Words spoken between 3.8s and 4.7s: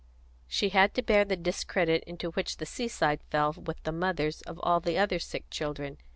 the mothers of